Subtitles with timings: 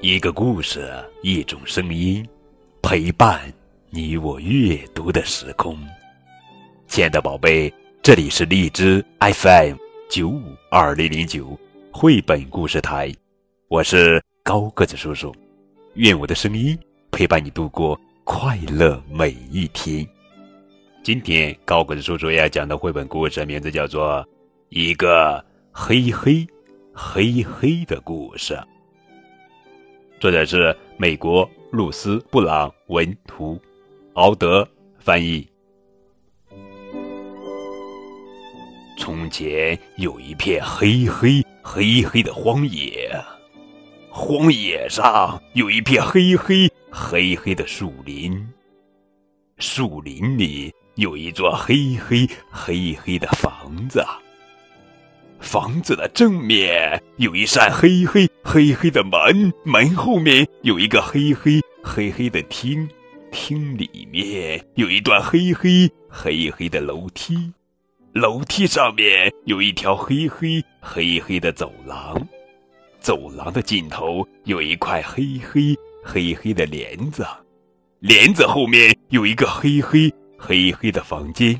[0.00, 0.88] 一个故事，
[1.22, 2.24] 一种声音，
[2.80, 3.52] 陪伴
[3.90, 5.76] 你我阅读的时空。
[6.86, 9.74] 亲爱的宝贝，这里是荔枝 FM
[10.08, 11.58] 九五二零零九
[11.90, 13.12] 绘本故事台，
[13.66, 15.34] 我是高个子叔叔。
[15.94, 16.78] 愿我的声音
[17.10, 20.06] 陪伴你度过快乐每一天。
[21.02, 24.22] 今天高个子叔叔要讲的绘本故事名字叫做
[24.68, 26.46] 《一个黑黑
[26.92, 28.54] 黑黑的故事》。
[30.20, 33.56] 作者是美国露丝·布朗文图，
[34.14, 34.68] 敖德
[34.98, 35.46] 翻译。
[38.98, 43.08] 从前有一片黑黑黑黑的荒野，
[44.10, 48.44] 荒野上有一片黑黑黑黑的树林，
[49.58, 54.04] 树林里有一座黑黑黑黑的房子。
[55.40, 62.88] 房子的正面有一扇黑黑黑黑的门，门后面有一个黑黑黑黑的厅，
[63.30, 67.52] 厅里面有一段黑黑黑黑的楼梯，
[68.12, 72.20] 楼梯上面有一条黑黑黑黑的走廊，
[73.00, 77.24] 走廊的尽头有一块黑黑黑黑的帘子，
[78.00, 81.58] 帘子后面有一个黑黑黑黑的房间。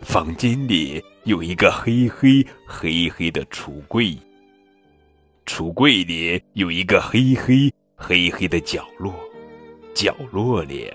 [0.00, 4.14] 房间里有一个黑黑黑黑的橱柜，
[5.46, 9.14] 橱柜里有一个黑黑黑黑的角落，
[9.94, 10.92] 角落里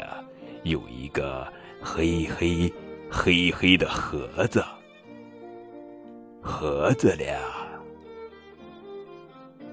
[0.64, 2.72] 有一个黑黑
[3.10, 4.64] 黑黑的盒子，
[6.42, 7.26] 盒子里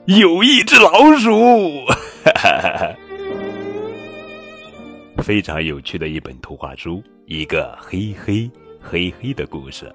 [0.07, 1.85] 有一只老鼠，
[2.25, 2.97] 哈哈哈！
[5.23, 8.51] 非常有趣的一本图画书，一个黑黑。
[8.89, 9.93] 黑黑的故事。